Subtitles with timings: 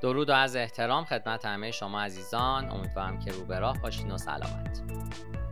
[0.00, 2.70] درود و از احترام خدمت همه شما عزیزان.
[2.70, 4.82] امیدوارم که رو به راه باشین و سلامت.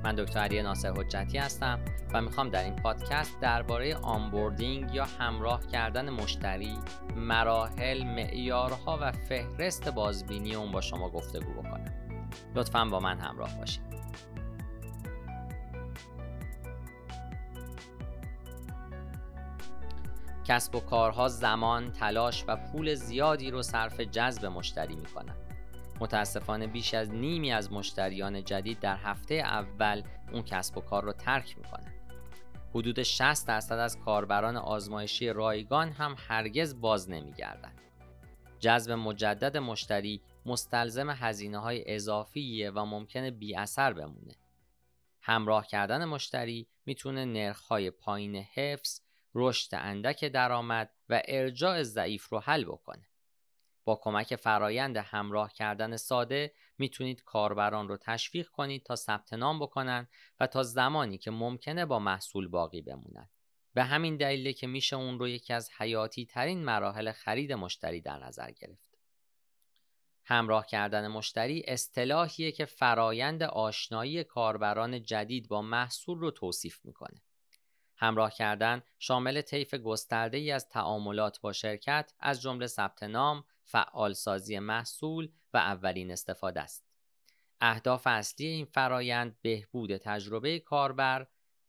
[0.05, 1.81] من دکتر علی ناصر حجتی هستم
[2.15, 6.79] و می‌خوام در این پادکست درباره آنبوردینگ یا همراه کردن مشتری
[7.17, 11.95] مراحل معیارها و فهرست بازبینی اون با شما گفتگو بکنم.
[12.55, 13.88] لطفا با من همراه باشید
[20.49, 25.37] کسب و کارها زمان، تلاش و پول زیادی رو صرف جذب مشتری می‌کنن.
[26.01, 31.13] متاسفانه بیش از نیمی از مشتریان جدید در هفته اول اون کسب و کار رو
[31.13, 31.93] ترک می‌کنن.
[32.75, 37.73] حدود 60 درصد از کاربران آزمایشی رایگان هم هرگز باز نمیگردن.
[38.59, 44.35] جذب مجدد مشتری مستلزم هزینه های اضافیه و ممکنه بی اثر بمونه.
[45.23, 49.01] همراه کردن مشتری می‌تونه نرخ پایین حفظ
[49.35, 53.09] رشد اندک درآمد و ارجاع ضعیف رو حل بکنه.
[53.85, 60.09] با کمک فرایند همراه کردن ساده می‌تونید کاربران رو تشویق کنید تا ثبت نام بکنن
[60.41, 63.29] و تا زمانی که ممکنه با محصول باقی بمونن.
[63.75, 68.19] به همین دلیله که میشه اون رو یکی از حیاتی ترین مراحل خرید مشتری در
[68.19, 68.99] نظر گرفت.
[70.25, 77.23] همراه کردن مشتری اصطلاحیه که فرایند آشنایی کاربران جدید با محصول رو توصیف می‌کنه.
[77.99, 84.59] همراه کردن شامل طیف گسترده ای از تعاملات با شرکت از جمله ثبت نام، فعالسازی
[84.59, 86.85] محصول و اولین استفاده است.
[87.61, 91.27] اهداف اصلی این فرایند بهبود تجربه کاربر،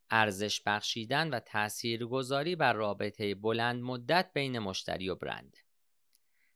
[0.10, 5.58] ارزش بخشیدن و تاثیرگذاری بر رابطه بلند مدت بین مشتری و برند.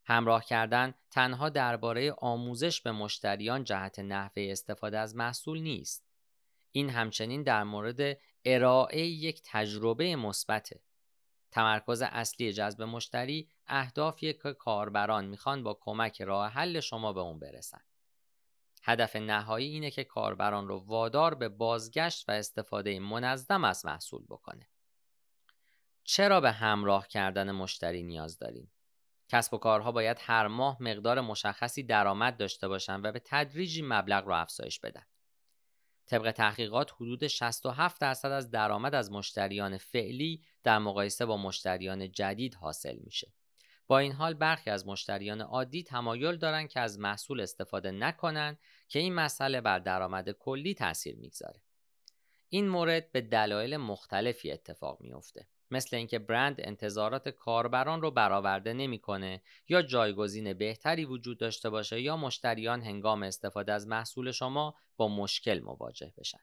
[0.05, 6.05] همراه کردن تنها درباره آموزش به مشتریان جهت نحوه استفاده از محصول نیست.
[6.71, 10.81] این همچنین در مورد ارائه یک تجربه مثبته.
[11.51, 17.39] تمرکز اصلی جذب مشتری اهدافی که کاربران می‌خوان با کمک راه حل شما به اون
[17.39, 17.81] برسن.
[18.83, 24.69] هدف نهایی اینه که کاربران رو وادار به بازگشت و استفاده منظم از محصول بکنه.
[26.03, 28.71] چرا به همراه کردن مشتری نیاز داریم؟
[29.27, 34.25] کسب و کارها باید هر ماه مقدار مشخصی درآمد داشته باشن و به تدریجی مبلغ
[34.25, 35.05] رو افزایش بدن.
[36.05, 42.55] طبق تحقیقات حدود 67 درصد از درآمد از مشتریان فعلی در مقایسه با مشتریان جدید
[42.55, 43.33] حاصل میشه.
[43.87, 48.99] با این حال برخی از مشتریان عادی تمایل دارند که از محصول استفاده نکنند که
[48.99, 51.61] این مسئله بر درآمد کلی تاثیر می‌گذاره.
[52.49, 55.47] این مورد به دلایل مختلفی اتفاق میافته.
[55.73, 62.17] مثل اینکه برند انتظارات کاربران رو برآورده نمی‌کنه یا جایگزین بهتری وجود داشته باشه یا
[62.17, 66.39] مشتریان هنگام استفاده از محصول شما با مشکل مواجه بشن.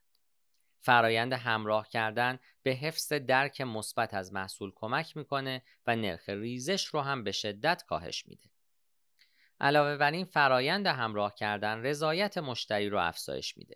[0.80, 7.00] فرایند همراه کردن به حفظ درک مثبت از محصول کمک می‌کنه و نرخ ریزش رو
[7.00, 8.50] هم به شدت کاهش میده.
[9.60, 13.74] علاوه بر این فرایند همراه کردن رضایت مشتری رو افزایش میده.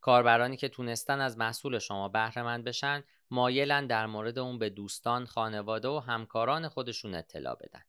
[0.00, 5.88] کاربرانی که تونستن از محصول شما بهره بشن مایلن در مورد اون به دوستان، خانواده
[5.88, 7.82] و همکاران خودشون اطلاع بدن.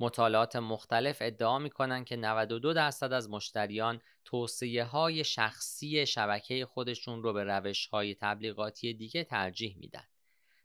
[0.00, 7.32] مطالعات مختلف ادعا می‌کنن که 92 درصد از مشتریان توصیه های شخصی شبکه خودشون رو
[7.32, 10.04] به روش های تبلیغاتی دیگه ترجیح میدن.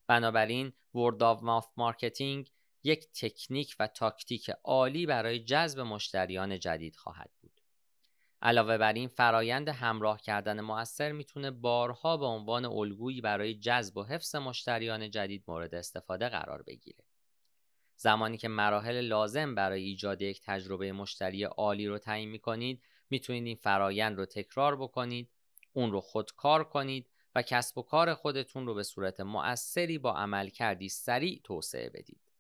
[0.08, 2.50] بنابراین Word of Mouth Marketing
[2.84, 7.61] یک تکنیک و تاکتیک عالی برای جذب مشتریان جدید خواهد بود.
[8.42, 14.04] علاوه بر این فرایند همراه کردن مؤثر می‌تونه بارها به عنوان الگویی برای جذب و
[14.04, 17.04] حفظ مشتریان جدید مورد استفاده قرار بگیره.
[17.96, 23.56] زمانی که مراحل لازم برای ایجاد یک تجربه مشتری عالی رو تعیین می‌کنید می‌تونید این
[23.56, 25.30] فرایند رو تکرار بکنید
[25.74, 30.50] اون رو خودکار کنید و کسب و کار خودتون رو به صورت مؤثری با عمل
[30.50, 32.31] کردی سریع توسعه بدید.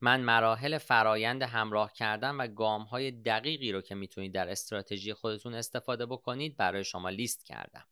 [0.00, 5.54] من مراحل فرایند همراه کردن و گام های دقیقی رو که می‌تونید در استراتژی خودتون
[5.54, 7.86] استفاده بکنید برای شما لیست کردم.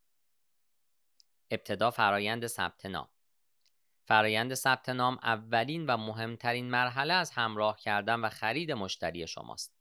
[1.51, 3.09] ابتدا فرایند ثبت نام.
[4.05, 9.75] فرایند ثبت نام اولین و مهمترین مرحله از همراه کردن و خرید مشتری شماست.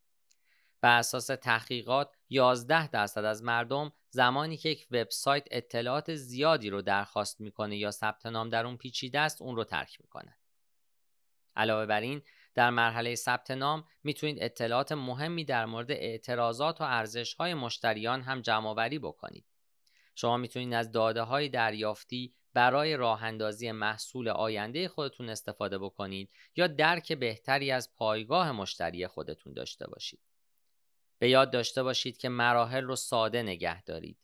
[0.82, 7.42] بر اساس تحقیقات 11 درصد از مردم زمانی که یک وبسایت اطلاعات زیادی رو درخواست
[7.42, 10.38] می‌کنه یا ثبت نام در اون پیچیده است اون رو ترک می‌کنه.
[11.56, 12.22] علاوه بر این
[12.56, 18.42] در مرحله ثبت نام می‌تونید اطلاعات مهمی در مورد اعتراضات و ارزش های مشتریان هم
[18.42, 19.46] جمع آوری بکنید.
[20.16, 26.68] شما می‌تونید از داده های دریافتی برای راه اندازی محصول آینده خودتون استفاده بکنید یا
[26.68, 30.20] درک بهتری از پایگاه مشتری خودتون داشته باشید.
[31.20, 34.18] به یاد داشته باشید که مراحل رو ساده نگه دارید.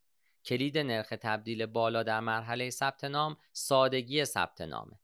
[0.46, 5.00] کلید نرخ تبدیل بالا در مرحله ثبت نام سادگی ثبت نامه.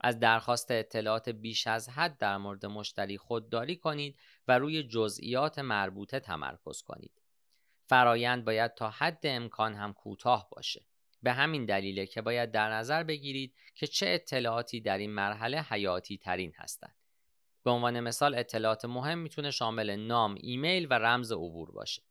[0.00, 4.18] از درخواست اطلاعات بیش از حد در مورد مشتری خودداری کنید
[4.48, 7.22] و روی جزئیات مربوطه تمرکز کنید.
[7.86, 10.84] فرایند باید تا حد امکان هم کوتاه باشه.
[11.22, 16.18] به همین دلیله که باید در نظر بگیرید که چه اطلاعاتی در این مرحله حیاتی
[16.18, 16.94] ترین هستند.
[17.64, 22.02] به عنوان مثال اطلاعات مهم می‌تونه شامل نام، ایمیل و رمز عبور باشه.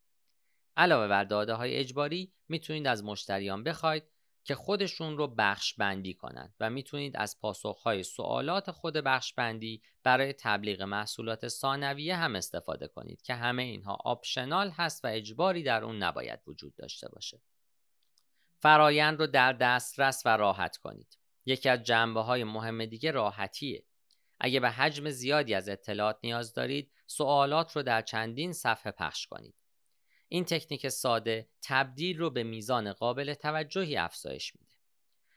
[0.76, 4.04] علاوه بر داده های اجباری می‌تونید از مشتریان بخواید
[4.48, 10.32] که خودشون رو بخش بندی کنند و می‌تونید از پاسخهای سوالات خود بخش بندی برای
[10.32, 16.02] تبلیغ محصولات ثانویه هم استفاده کنید که همه اینها آپشنال هست و اجباری در اون
[16.02, 17.40] نباید وجود داشته باشه.
[18.58, 21.18] فرایند رو در دسترس و راحت کنید.
[21.46, 23.84] یکی از جنبه های مهم دیگه راحتیه.
[24.40, 29.54] اگه به حجم زیادی از اطلاعات نیاز دارید، سوالات رو در چندین صفحه پخش کنید.
[30.28, 34.74] این تکنیک ساده تبدیل رو به میزان قابل توجهی افزایش میده.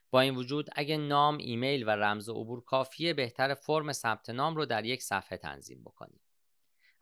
[0.09, 4.65] با این وجود اگه نام، ایمیل و رمز عبور کافیه بهتر فرم ثبت نام رو
[4.65, 6.21] در یک صفحه تنظیم بکنید.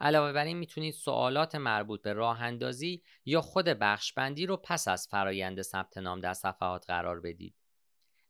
[0.01, 4.88] علاوه بر این می‌تونید سوالات مربوط به راه اندازی یا خود بخش بندی رو پس
[4.88, 7.58] از فرایند ثبت نام در صفحات قرار بدید.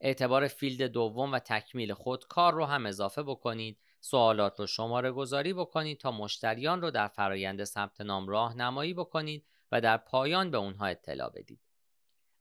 [0.01, 5.99] اعتبار field دوم و تکمیل خودکار رو هم اضافه بکنید سوالات رو شماره گذاری بکنید
[5.99, 11.29] تا مشتریان رو در فرایند ثبت نام راهنمایی بکنید و در پایان به اونها اطلاع
[11.29, 11.59] بدید.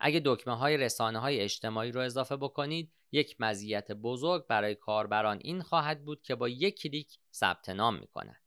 [0.00, 5.62] اگه دکمه های رسانه های اجتماعی رو اضافه بکنید یک مزیت بزرگ برای کاربران این
[5.62, 8.42] خواهد بود که با یک کلیک ثبت نام می‌کنند.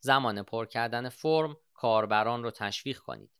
[0.00, 3.30] زمان پر کردن فرم کاربران رو تشویق کنید.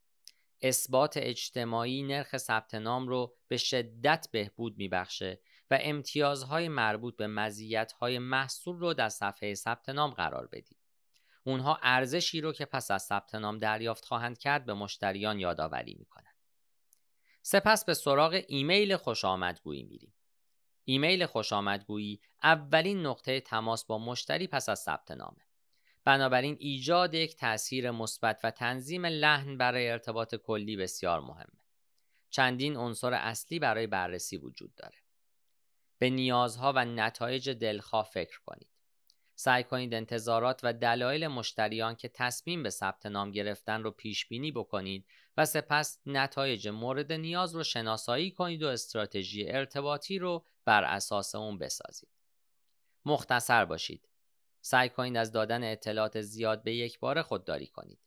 [0.63, 5.41] اثبات اجتماعی نرخ ثبت نام رو به شدت بهبود میبخشه
[5.71, 10.79] و امتیازهای مربوط به مزیت‌های محصول رو در صفحه ثبت نام قرار بدید.
[11.45, 16.35] اونها ارزشی رو که پس از ثبت نام دریافت خواهند کرد به مشتریان یادآوری می‌کنند.
[17.43, 20.15] سپس به سراغ ایمیل خوش آمدگویی میریم.
[20.85, 25.50] ایمیل خوش آمدگویی اولین نقطه تماس با مشتری پس از ثبت نامه.
[26.11, 31.65] بنابراین ایجاد یک تاثیر مثبت و تنظیم لحن برای ارتباط کلی بسیار مهمه.
[32.31, 34.99] چندین عنصر اصلی برای بررسی وجود داره.
[35.99, 38.69] به نیازها و نتایج دلخواه فکر کنید.
[39.35, 44.53] سعی کنید انتظارات و دلایل مشتریان که تصمیم به ثبت نام گرفتن رو پیش بینی
[44.53, 51.35] بکنید و سپس نتایج مورد نیاز رو شناسایی کنید و استراتژی ارتباطی رو بر اساس
[51.35, 52.09] اون بسازید.
[53.05, 54.10] مختصر باشید.
[54.61, 57.99] سعی کنید از دادن اطلاعات زیاد به یک بار خودداری کنید.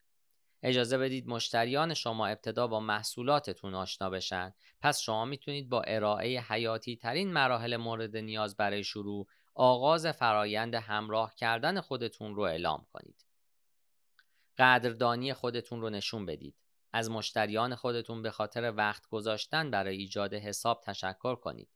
[0.63, 4.53] اجازه بدید مشتریان شما ابتدا با محصولاتتون آشنا بشن.
[4.81, 11.35] پس شما می‌تونید با ارائه حیاتی ترین مراحل مورد نیاز برای شروع آغاز فرایند همراه
[11.35, 13.25] کردن خودتون رو اعلام کنید.
[14.57, 16.55] قدردانی خودتون رو نشون بدید.
[16.93, 21.69] از مشتریان خودتون به خاطر وقت گذاشتن برای ایجاد حساب تشکر کنید.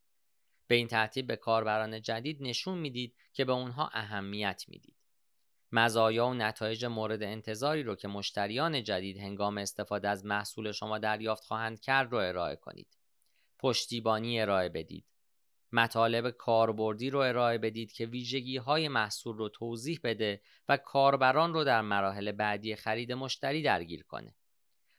[0.68, 4.96] به این ترتیب به کاربران جدید نشون می‌دید که به اونها اهمیت می‌دید
[5.72, 11.44] مزایا و نتایج مورد انتظاری رو که مشتریان جدید هنگام استفاده از محصول شما دریافت
[11.44, 12.98] خواهند کرد رو ارائه کنید.
[13.60, 15.06] پشتیبانی ارائه بدید.
[15.72, 21.64] مطالب کاربردی رو ارائه بدید که ویژگی های محصول رو توضیح بده و کاربران رو
[21.64, 24.36] در مراحل بعدی خرید مشتری درگیر کنه.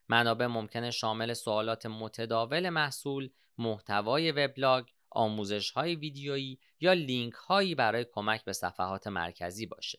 [0.08, 8.06] منابع ممکنه شامل سوالات متداول محصول، محتوای وبلاگ، آموزش های ویدیویی یا لینک هایی برای
[8.12, 9.98] کمک به صفحات مرکزی باشه.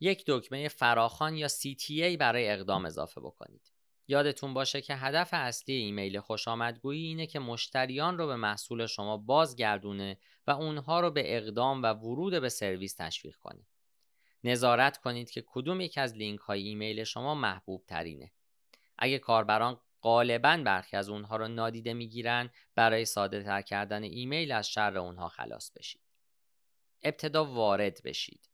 [0.00, 3.72] یک دکمه فراخوان یا CTA برای اقدام اضافه بکنید.
[4.08, 9.16] یادتون باشه که هدف اصلی ایمیل خوش آمدگویی اینه که مشتریان رو به محصول شما
[9.16, 13.66] بازگردونه و اونها رو به اقدام و ورود به سرویس تشویق کنه.
[14.44, 18.32] نظارت کنید که کدوم یک از لینک های ایمیل شما محبوب ترینه.
[18.98, 24.68] اگه کاربران غالبا برخی از اونها رو نادیده می‌گیرن برای ساده تر کردن ایمیل از
[24.68, 26.02] شر اونها خلاص بشید.
[27.02, 28.48] ابتدا وارد بشید.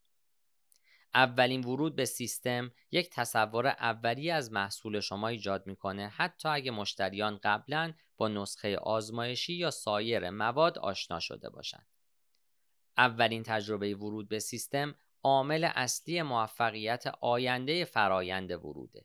[1.14, 7.40] اولین ورود به سیستم یک تصور اولی از محصول شما ایجاد می‌کنه حتی اگه مشتریان
[7.42, 11.86] قبلا با نسخه آزمایشی یا سایر مواد آشنا شده باشند.
[12.96, 19.04] اولین تجربه ورود به سیستم عامل اصلی موفقیت آینده فرایند وروده.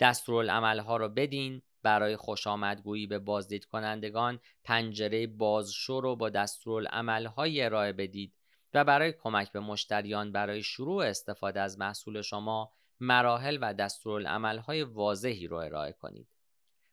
[0.00, 7.92] دستورالعملها را بدین برای خوش آمدگویی به بازدید کنندگان پنجره بازشو رو با دستورالعملهای ارائه
[7.92, 8.34] بدید
[8.74, 15.46] و برای کمک به مشتریان برای شروع استفاده از محصول شما مراحل و دستورالعملهای واضحی
[15.46, 16.28] رو ارائه کنید.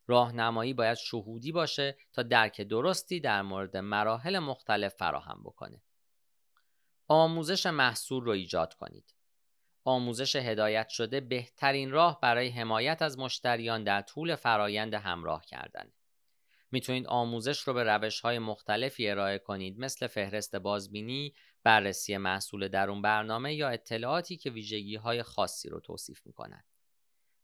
[0.07, 5.81] راهنمایی باید شهودی باشه تا درک درستی در مورد مراحل مختلف فراهم بکنه.
[7.07, 9.13] آموزش محصول رو ایجاد کنید.
[9.85, 15.91] آموزش هدایت شده بهترین راه برای حمایت از مشتریان در طول فرایند همراه کردن.
[16.71, 23.01] می‌تونید آموزش رو به روش های مختلفی ارائه کنید مثل فهرست بازبینی، بررسی محصول درون
[23.01, 26.65] برنامه یا اطلاعاتی که ویژگی های خاصی رو توصیف می‌کنند.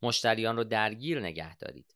[0.02, 1.96] مشتریان رو درگیر نگه دارید.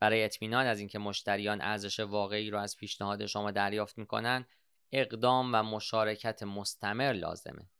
[0.00, 4.46] برای اطمینان از اینکه مشتریان ارزش واقعی رو از پیشنهاد شما دریافت می‌کنن،
[4.92, 7.70] اقدام و مشارکت مستمر لازمه.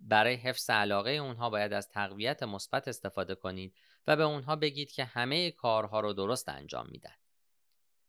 [0.00, 3.74] برای حفظ علاقه اونها باید از تقویت مثبت استفاده کنید
[4.06, 7.14] و به اونها بگید که همه کارها رو درست انجام میدن.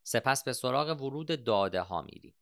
[0.04, 2.36] سپس به سراغ ورود داده ها میریم.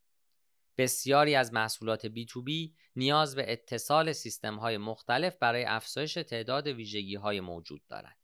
[0.78, 7.40] بسیاری از محصولات B2B نیاز به اتصال سیستم های مختلف برای افزایش تعداد ویژگی های
[7.40, 8.16] موجود دارند.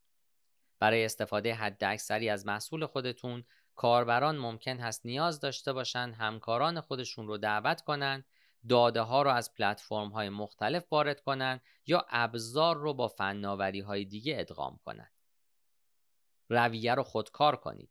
[0.79, 7.39] برای استفاده حداکثری از محصول خودتون کاربران ممکن هست نیاز داشته باشند همکاران خودشون رو
[7.39, 8.25] دعوت کنند
[8.69, 14.05] داده ها رو از پلتفرم های مختلف وارد کنند یا ابزار رو با فناوری های
[14.05, 15.13] دیگه ادغام کنند.
[16.49, 17.91] رویه رو خودکار کنید.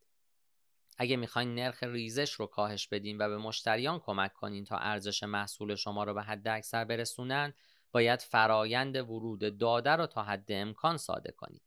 [0.97, 5.75] اگه می‌خواین نرخ ریزش رو کاهش بدین و به مشتریان کمک کنین تا ارزش محصول
[5.75, 7.53] شما رو به حد اکثر برسونن
[7.91, 11.61] باید فرایند ورود داده رو تا حد امکان ساده کنید.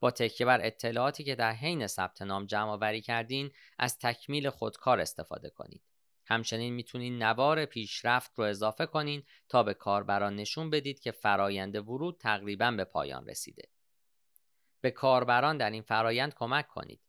[0.00, 5.00] با تکیه بر اطلاعاتی که در حین ثبت نام جمع آوری کردین از تکمیل خودکار
[5.00, 5.82] استفاده کنید.
[6.26, 12.18] همچنین می‌تونید نوار پیشرفت رو اضافه کنین تا به کاربران نشون بدید که فرایند ورود
[12.18, 13.68] تقریبا به پایان رسیده.
[14.80, 17.00] به کاربران در این فرایند کمک کنید.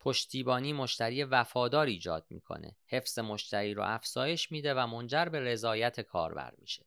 [0.00, 2.76] پشتیبانی مشتری وفادار ایجاد می‌کنه.
[2.86, 6.86] حفظ مشتری رو افزایش میده و منجر به رضایت کاربر میشه.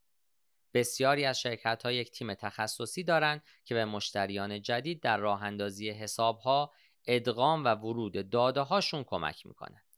[0.74, 5.90] بسیاری از شرکت ها یک تیم تخصصی دارند که به مشتریان جدید در راه اندازی
[5.90, 6.74] حساب ها،
[7.06, 9.89] ادغام و ورود داده هاشون کمک می‌کنند.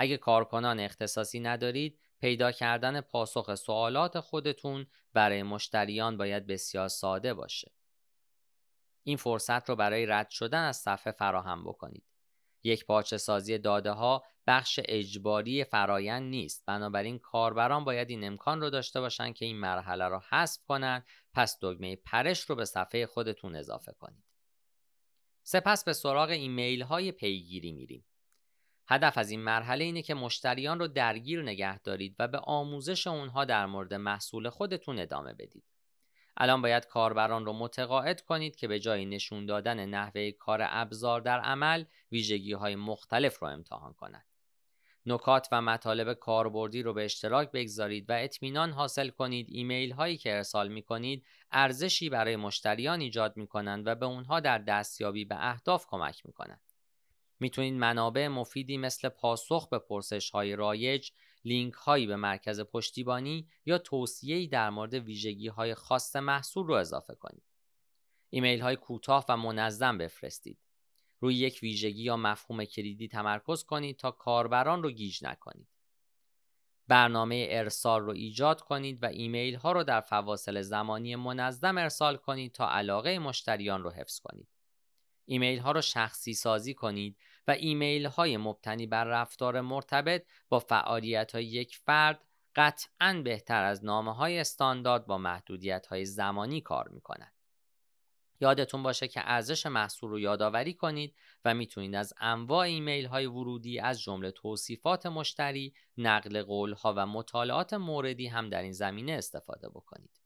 [0.00, 7.72] اگه کارکنان اختصاصی ندارید، پیدا کردن پاسخ سوالات خودتون برای مشتریان باید بسیار ساده باشه.
[9.02, 12.04] این فرصت رو برای رد شدن از صفحه فراهم بکنید.
[12.62, 18.70] یک پاچه سازی داده ها بخش اجباری فرایند نیست بنابراین کاربران باید این امکان رو
[18.70, 23.56] داشته باشند که این مرحله را حذف کنند پس دکمه پرش رو به صفحه خودتون
[23.56, 24.24] اضافه کنید
[25.42, 28.04] سپس به سراغ ایمیل های پیگیری میریم
[28.90, 33.44] هدف از این مرحله اینه که مشتریان رو درگیر نگه دارید و به آموزش اونها
[33.44, 35.64] در مورد محصول خودتون ادامه بدید
[36.36, 41.40] الان باید کاربران رو متقاعد کنید که به جای نشون دادن نحوه کار ابزار در
[41.40, 44.26] عمل ویژگی های مختلف رو امتحان کنند.
[45.06, 50.36] نکات و مطالب کاربردی رو به اشتراک بگذارید و اطمینان حاصل کنید ایمیل هایی که
[50.36, 55.36] ارسال می کنید ارزشی برای مشتریان ایجاد می کنند و به اونها در دستیابی به
[55.38, 56.69] اهداف کمک می کنند.
[57.40, 61.10] می‌تونید منابع مفیدی مثل پاسخ به پرسش های رایج،
[61.44, 67.14] لینک هایی به مرکز پشتیبانی یا توصیه‌ای در مورد ویژگی های خاص محصول رو اضافه
[67.14, 67.42] کنید.
[68.30, 70.58] ایمیل های کوتاه و منظم بفرستید.
[71.20, 75.68] روی یک ویژگی یا مفهوم کلیدی تمرکز کنید تا کاربران رو گیج نکنید.
[76.88, 82.52] برنامه ارسال رو ایجاد کنید و ایمیل ها رو در فواصل زمانی منظم ارسال کنید
[82.52, 84.48] تا علاقه مشتریان رو حفظ کنید.
[85.30, 87.16] ایمیل ها رو شخصی سازی کنید
[87.48, 92.24] و ایمیل های مبتنی بر رفتار مرتبط با فعالیت های یک فرد
[92.56, 97.32] قطعا بهتر از نامه های استاندارد با محدودیت های زمانی کار می کنند.
[98.40, 103.80] یادتون باشه که ارزش محصول رو یادآوری کنید و می‌تونید از انواع ایمیل های ورودی
[103.80, 109.68] از جمله توصیفات مشتری، نقل قول ها و مطالعات موردی هم در این زمینه استفاده
[109.68, 110.20] بکنید.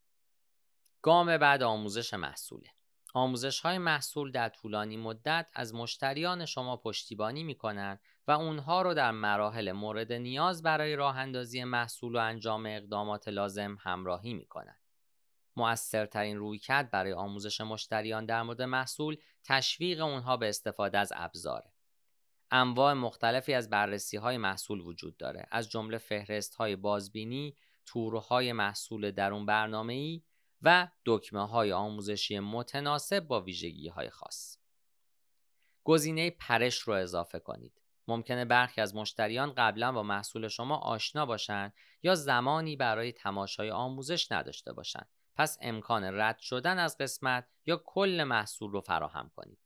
[1.02, 2.70] گام بعد آموزش محصوله.
[3.16, 8.94] آموزش های محصول در طولانی مدت از مشتریان شما پشتیبانی می کنند و اونها رو
[8.94, 14.78] در مراحل مورد نیاز برای راه اندازی محصول و انجام اقدامات لازم همراهی می کنند.
[15.56, 21.72] مؤثرترین رویکرد برای آموزش مشتریان در مورد محصول تشویق اونها به استفاده از ابزاره.
[22.50, 27.56] انواع مختلفی از بررسی های محصول وجود داره از جمله فهرست های بازبینی،
[27.86, 30.22] تورهای محصول درون برنامه ای
[30.64, 34.58] و دکمه های آموزشی متناسب با ویژگی های خاص.
[35.84, 37.80] گزینه پرش رو اضافه کنید.
[38.08, 44.32] ممکنه برخی از مشتریان قبلا با محصول شما آشنا باشند یا زمانی برای تماشای آموزش
[44.32, 45.08] نداشته باشند.
[45.36, 49.58] پس امکان رد شدن از قسمت یا کل محصول رو فراهم کنید.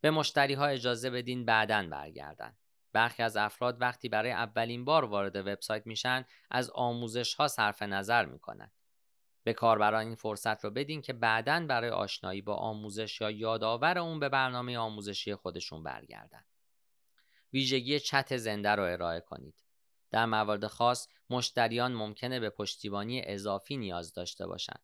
[0.00, 2.56] به مشتری ها اجازه بدین بعدا برگردن.
[2.92, 8.24] برخی از افراد وقتی برای اولین بار وارد وبسایت میشن از آموزش ها صرف نظر
[8.26, 8.70] می‌کنن.
[9.44, 14.20] به کاربران این فرصت رو بدین که بعدا برای آشنایی با آموزش یا یادآور اون
[14.20, 16.44] به برنامه آموزشی خودشون برگردن.
[17.52, 19.64] ویژگی چت زنده رو ارائه کنید.
[20.10, 24.82] در موارد خاص مشتریان ممکنه به پشتیبانی اضافی نیاز داشته باشند.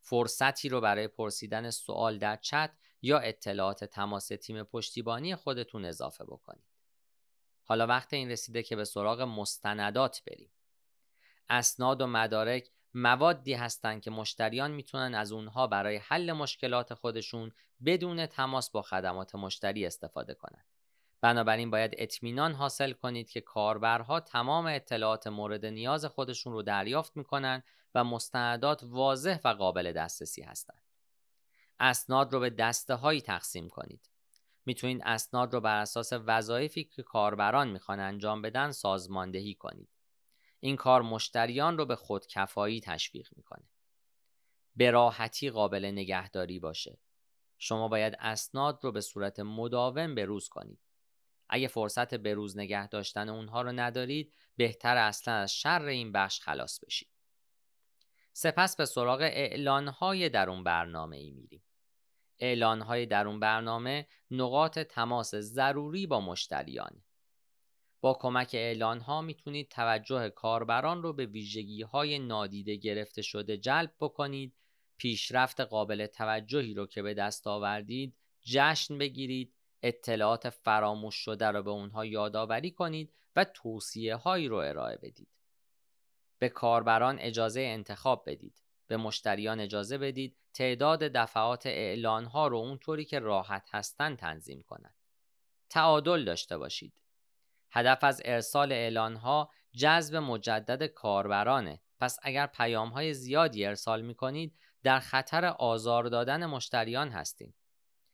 [0.00, 2.70] فرصتی رو برای پرسیدن سوال در چت
[3.02, 6.64] یا اطلاعات تماس تیم پشتیبانی خودتون اضافه بکنید.
[7.64, 10.50] حالا وقت این رسیده که به سراغ مستندات بریم.
[11.48, 17.52] اسناد و مدارک موادی هستند که مشتریان می‌تونن از اونها برای حل مشکلات خودشون
[17.84, 20.66] بدون تماس با خدمات مشتری استفاده کنند.
[21.20, 27.62] بنابراین باید اطمینان حاصل کنید که کاربرها تمام اطلاعات مورد نیاز خودشون رو دریافت می‌کنن
[27.94, 30.82] و مستندات واضح و قابل دسترسی هستند.
[31.80, 34.10] اسناد رو به دسته هایی تقسیم کنید.
[34.66, 39.97] می‌تونید اسناد رو بر اساس وظایفی که کاربران می‌خوان انجام بدن سازماندهی کنید.
[40.60, 43.68] این کار مشتریان رو به خودکفایی تشویق می‌کنه.
[44.76, 46.98] به راحتی قابل نگهداری باشه.
[47.58, 50.80] شما باید اسناد رو به صورت مداوم بروز کنید.
[51.48, 56.84] اگه فرصت بروز نگه داشتن اونها رو ندارید بهتر اصلا از شر این بخش خلاص
[56.84, 57.08] بشید.
[58.32, 61.64] سپس به سراغ اعلانهای در اون برنامه ای میریم.
[62.38, 67.04] اعلانهای در اون برنامه نقاط تماس ضروری با مشتریانه.
[68.00, 73.92] با کمک اعلان ها می‌تونید توجه کاربران رو به ویژگی های نادیده گرفته شده جلب
[74.00, 74.54] بکنید
[74.96, 81.70] پیشرفت قابل توجهی رو که به دست آوردید جشن بگیرید اطلاعات فراموش شده رو به
[81.70, 85.28] اونها یادآوری کنید و توصیه هایی رو ارائه بدید.
[86.38, 88.62] به کاربران اجازه انتخاب بدید.
[88.86, 94.94] به مشتریان اجازه بدید تعداد دفعات اعلان ها رو اونطوری که راحت هستن تنظیم کنند
[95.70, 96.92] تعادل داشته باشید.
[97.70, 104.14] هدف از ارسال اعلان ها جذب مجدد کاربرانه پس اگر پیام های زیادی ارسال می
[104.14, 107.54] کنید در خطر آزار دادن مشتریان هستید.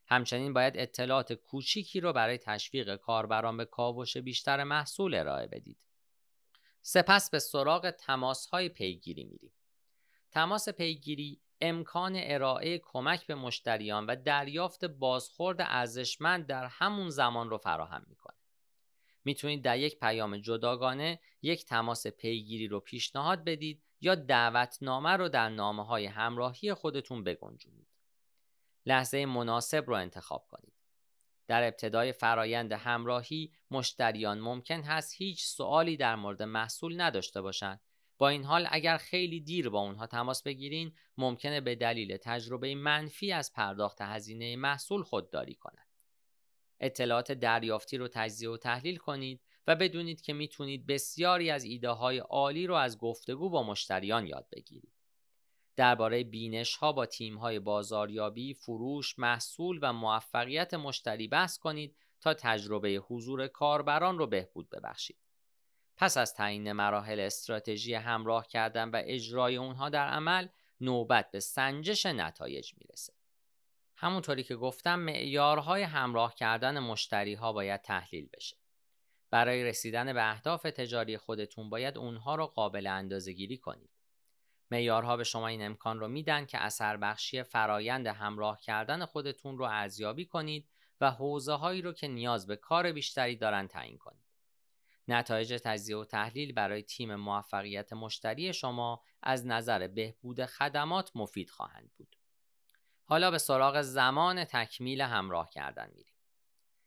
[0.06, 5.78] همچنین باید اطلاعات کوچیکی رو برای تشویق کاربران به کاوش بیشتر محصول ارائه بدید.
[6.82, 9.52] سپس به سراغ تماس های پیگیری میریم.
[10.30, 17.58] تماس پیگیری امکان ارائه کمک به مشتریان و دریافت بازخورد ارزشمند در همون زمان رو
[17.58, 18.37] فراهم می‌کنه.
[19.25, 25.49] می‌تونید در یک پیام جداگانه یک تماس پیگیری رو پیشنهاد بدید یا دعوتنامه رو در
[25.49, 27.89] نامه های همراهی خودتون بگنجونید.
[28.87, 30.73] لحظه مناسب رو انتخاب کنید.
[31.47, 37.80] در ابتدای فرایند همراهی مشتریان ممکن هست هیچ سوالی در مورد محصول نداشته باشند.
[38.19, 43.32] با این حال اگر خیلی دیر با اونها تماس بگیرین ممکنه به دلیل تجربه منفی
[43.32, 45.94] از پرداخت هزینه محصول خودداری کنند.
[46.80, 52.19] اطلاعات دریافتی رو تجزیه و تحلیل کنید و بدونید که می‌تونید بسیاری از ایده های
[52.19, 54.93] عالی رو از گفتگو با مشتریان یاد بگیرید.
[55.76, 62.34] درباره بینش ها با تیم های بازاریابی، فروش، محصول و موفقیت مشتری بحث کنید تا
[62.34, 65.19] تجربه حضور کاربران رو بهبود ببخشید.
[65.97, 70.49] پس از تعیین مراحل استراتژی همراه کردن و اجرای اونها در عمل
[70.80, 73.13] نوبت به سنجش نتایج می‌رسه.
[73.97, 78.57] همونطوری که گفتم معیارهای همراه کردن مشتری ها باید تحلیل بشه.
[79.30, 83.91] برای رسیدن به اهداف تجاری خودتون باید اونها رو قابل اندازه گیری کنید.
[84.71, 89.65] معیارها به شما این امکان رو میدن که اثر بخشی فرایند همراه کردن خودتون رو
[89.65, 90.69] ارزیابی کنید
[91.00, 94.25] و حوزه هایی رو که نیاز به کار بیشتری دارن تعیین کنید.
[95.09, 101.91] نتایج تجزیه و تحلیل برای تیم موفقیت مشتری شما از نظر بهبود خدمات مفید خواهند
[101.97, 102.17] بود.
[103.04, 106.14] حالا به سراغ زمان تکمیل همراه کردن میریم.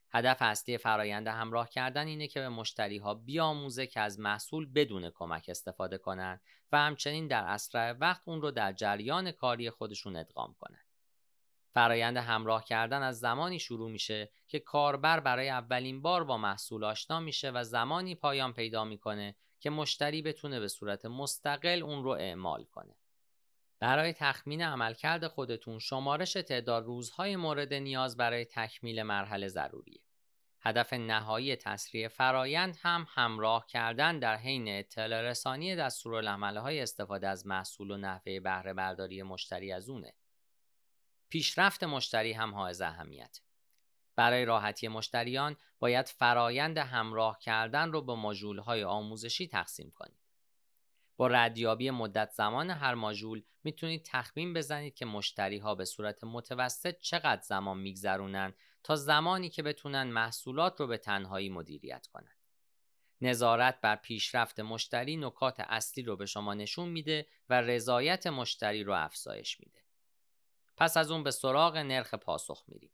[0.10, 5.10] هدف اصلی فرایند همراه کردن اینه که به مشتری ها بیاموزه که از محصول بدون
[5.10, 10.56] کمک استفاده کنند و همچنین در اسرع وقت اون رو در جریان کاری خودشون ادغام
[10.60, 10.86] کنند.
[11.74, 17.20] فرایند همراه کردن از زمانی شروع میشه که کاربر برای اولین بار با محصول آشنا
[17.20, 22.64] میشه و زمانی پایان پیدا می‌کنه که مشتری بتونه به صورت مستقل اون رو اعمال
[22.64, 22.96] کنه.
[23.80, 30.02] برای تخمین عملکرد خودتون شمارش تعداد روزهای مورد نیاز برای تکمیل مرحله ضروریه.
[30.62, 35.76] هدف نهایی تسریع فرایند هم همراه کردن در حین اطلاع رسانی
[36.40, 40.14] های استفاده از محصول و نحوه بهره برداری مشتری از اونه.
[41.30, 43.40] پیشرفت مشتری هم حائز اهمیت.
[44.16, 48.16] برای راحتی مشتریان باید فرایند همراه کردن رو به
[48.62, 50.27] های آموزشی تقسیم کنید.
[51.18, 57.00] با ردیابی مدت زمان هر ماژول می‌تونید تخمین بزنید که مشتری ها به صورت متوسط
[57.00, 58.54] چقدر زمان میگذرونن
[58.84, 62.38] تا زمانی که بتونن محصولات رو به تنهایی مدیریت کنند.
[63.22, 68.94] نظارت بر پیشرفت مشتری نکات اصلی رو به شما نشون میده و رضایت مشتری رو
[68.94, 69.80] افزایش میده.
[70.78, 72.92] پس از اون به سراغ نرخ پاسخ میریم.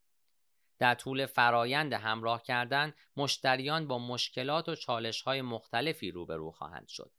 [0.79, 7.11] در طول فرایند همراه کردن مشتریان با مشکلات و چالش های مختلفی روبرو خواهند شد.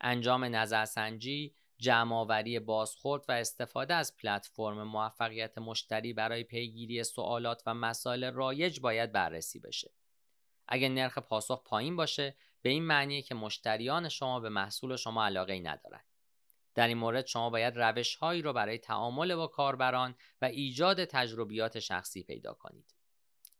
[0.00, 8.24] انجام نظرسنجی، جمعآوری بازخورد و استفاده از پلتفرم موفقیت مشتری برای پیگیری سوالات و مسائل
[8.32, 9.92] رایج باید بررسی بشه.
[10.68, 15.52] اگر نرخ پاسخ پایین باشه به این معنیه که مشتریان شما به محصول شما علاقه
[15.52, 16.00] ای ندارن.
[16.74, 21.78] در این مورد شما باید روش هایی رو برای تعامل با کاربران و ایجاد تجربیات
[21.78, 22.94] شخصی پیدا کنید.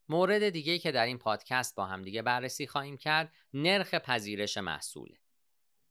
[0.09, 5.19] مورد دیگه که در این پادکست با همدیگه بررسی خواهیم کرد نرخ پذیرش محصوله.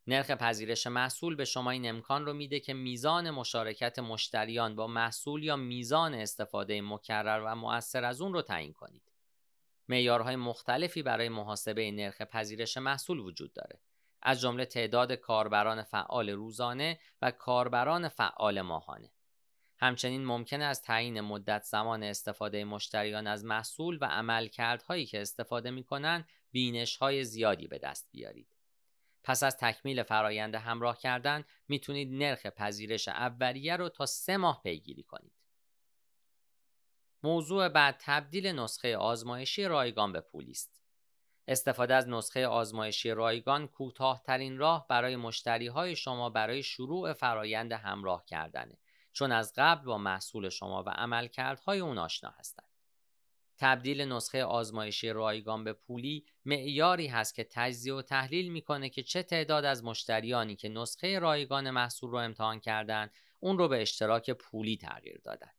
[0.10, 5.43] نرخ پذیرش محصول به شما این امکان رو میده که میزان مشارکت مشتریان با محصول
[5.43, 9.12] یا میزان استفاده مکرر و مؤثر از اون رو تعیین کنید.
[9.89, 13.80] معیارهای مختلفی برای محاسبه نرخ پذیرش محصول وجود داره.
[14.22, 19.12] از جمله تعداد کاربران فعال روزانه و کاربران فعال ماهانه.
[19.78, 25.84] همچنین ممکن است تعیین مدت زمان استفاده مشتریان از محصول و عملکردهایی که استفاده می
[25.84, 28.57] کنند بینش های زیادی به دست بیارید.
[29.28, 35.04] پس از تکمیل فرایند همراه کردن می‌تونید نرخ پذیرش اولیه رو تا سه ماه پیگیری
[35.04, 35.34] کنید.
[37.24, 40.82] موضوع بعد تبدیل نسخه آزمایشی رایگان به پولی است.
[41.48, 48.26] استفاده از نسخه آزمایشی رایگان کوتاهترین راه برای مشتری های شما برای شروع فرایند همراه
[48.26, 48.78] کردنه
[49.12, 52.66] چون از قبل با محصول شما و عملکردهای اون آشنا هستند.
[53.58, 59.24] تبدیل نسخه آزمایشی رایگان به پولی معیاری هست که تجزیه و تحلیل می‌کنه که چه
[59.24, 64.78] تعداد از مشتریانی که نسخه رایگان محصول رو امتحان کردند اون رو به اشتراک پولی
[64.78, 65.52] تغییر دادن.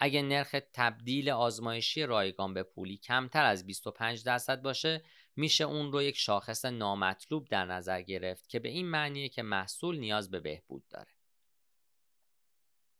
[0.00, 5.02] اگه نرخ تبدیل آزمایشی رایگان به پولی کمتر از 25 درصد باشه
[5.36, 9.98] میشه اون رو یک شاخص نامطلوب در نظر گرفت که به این معنیه که محصول
[9.98, 11.12] نیاز به بهبود داره.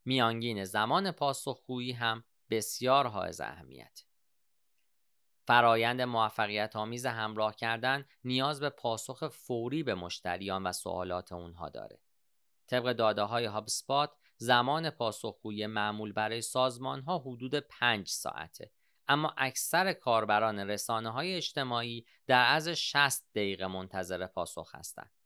[0.05, 4.08] میانگین زمان پاسخگویی هم بسیار حائز اهمیت.
[5.49, 11.99] فرایند موفقیت آمیز همراه کردن نیاز به پاسخ فوری به مشتریان و سوالات اونها داره.
[12.67, 18.71] طبق داده های هابسپات زمان پاسخگویی معمول برای سازمان ها حدود 5 ساعته
[19.09, 25.18] اما اکثر کاربران رسانه های اجتماعی در از 60 دقیقه منتظر پاسخ هستند.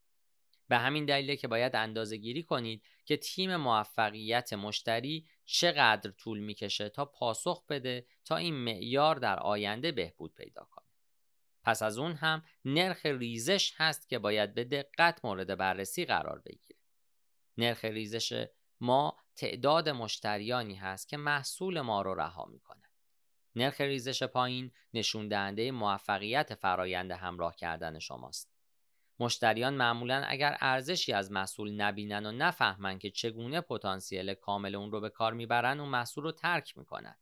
[0.68, 6.88] به همین دلیل که باید اندازه گیری کنید که تیم موفقیت مشتری چقدر طول می‌کشه
[6.88, 10.86] تا پاسخ بده تا این معیار در آینده بهبود پیدا کنه.
[11.64, 16.78] پس از اون هم نرخ ریزش هست که باید به دقت مورد بررسی قرار بگیره.
[17.58, 18.46] نرخ ریزش
[18.80, 22.88] ما تعداد مشتریانی هست که محصول ما رو رها می‌کنن.
[23.56, 28.51] نرخ ریزش پایین نشون دهنده موفقیت فرایند همراه کردن شماست.
[29.22, 35.00] مشتریان معمولا اگر ارزشی از محصول نبینن و نفهمن که چگونه پتانسیل کامل اون رو
[35.00, 37.16] به کار می‌برن و محصول رو ترک می‌کنن.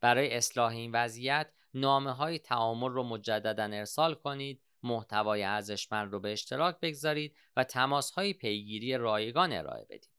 [0.00, 6.32] برای اصلاح این وضعیت نامه های تعامل رو مجددا ارسال کنید محتوای ارزشمند رو به
[6.32, 10.10] اشتراک بگذارید و تماس های پیگیری رایگان ارائه بدید.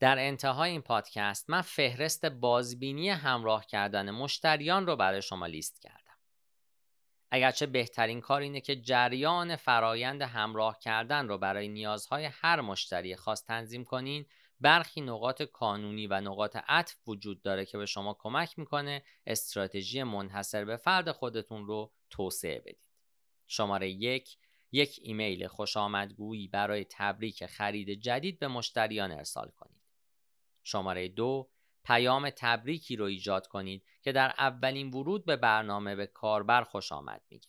[0.00, 5.99] در انتهای این پادکست من فهرست بازبینی همراه کردن مشتریان رو برای شما لیست کردم.
[7.30, 13.44] اگرچه بهترین کار اینه که جریان فرایند همراه کردن رو برای نیازهای هر مشتری خاص
[13.44, 14.26] تنظیم کنین
[14.60, 20.64] برخی نقاط کانونی و نقاط عطف وجود داره که به شما کمک می‌کنه استراتژی منحصر
[20.64, 22.78] به فرد خودتون رو توسعه بدید.
[23.46, 24.38] شماره یک
[24.72, 29.80] یک ایمیل خوش آمدگویی برای تبریک خرید جدید به مشتریان ارسال کنید.
[30.62, 31.50] شماره دو
[31.84, 37.22] پیام تبریکی رو ایجاد کنید که در اولین ورود به برنامه به کاربر خوش آمد
[37.30, 37.48] میگه.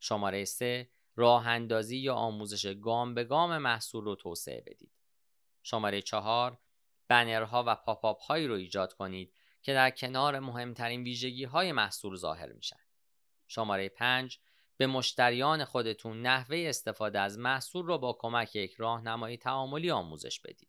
[0.00, 4.92] شماره سه راه اندازی یا آموزش گام به گام محصول رو توسعه بدید.
[5.62, 6.58] شماره چهار
[7.08, 12.52] بنرها و پاپاپ هایی رو ایجاد کنید که در کنار مهمترین ویژگی های محصول ظاهر
[12.52, 12.80] میشن.
[13.48, 14.38] شماره پنج
[14.76, 20.68] به مشتریان خودتون نحوه استفاده از محصول رو با کمک یک راهنمای تعاملی آموزش بدید.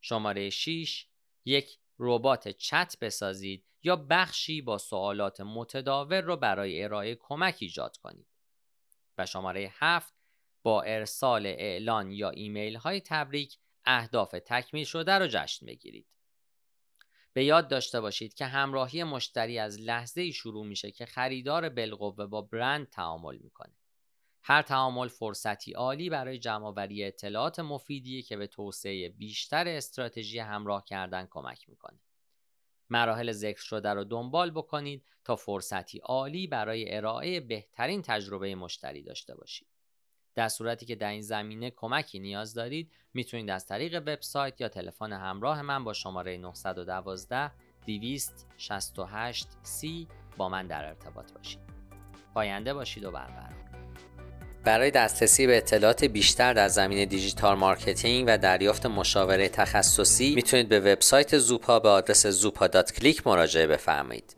[0.00, 1.06] شماره 6
[1.44, 8.26] یک ربات چت بسازید یا بخشی با سوالات متداول رو برای ارائه کمک ایجاد کنید.
[9.18, 10.14] و شماره 7
[10.62, 16.06] با ارسال اعلان یا ایمیل های تبریک اهداف تکمیل شده رو جشن بگیرید.
[17.32, 22.42] به یاد داشته باشید که همراهی مشتری از لحظه شروع میشه که خریدار بالقوه با
[22.42, 23.77] برند تعامل می‌کنه.
[24.50, 31.26] هر تعامل فرصتی عالی برای جمعآوری اطلاعات مفیدی که به توسعه بیشتر استراتژی همراه کردن
[31.30, 31.98] کمک می‌کنه.
[32.90, 39.34] مراحل ذکر شده رو دنبال بکنید تا فرصتی عالی برای ارائه بهترین تجربه مشتری داشته
[39.34, 39.68] باشید.
[40.34, 45.12] در صورتی که در این زمینه کمکی نیاز دارید می‌تونید از طریق وبسایت یا تلفن
[45.12, 47.52] همراه من با شماره 912
[47.86, 50.06] 268 c
[50.36, 51.60] با من در ارتباط باشید.
[52.34, 53.67] پاینده باشید و برقرار.
[54.68, 60.80] برای دسترسی به اطلاعات بیشتر در زمینه دیجیتال مارکتینگ و دریافت مشاوره تخصصی می‌تونید به
[60.80, 64.37] وبسایت زوپا به آدرس زوپا کلیک مراجعه بفرمایید.